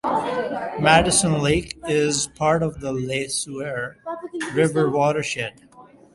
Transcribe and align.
Madison 0.79 1.43
Lake 1.43 1.77
is 1.87 2.25
part 2.33 2.63
of 2.63 2.79
the 2.79 2.91
Le 2.91 3.29
Sueur 3.29 3.97
River 4.55 4.89
watershed. 4.89 5.69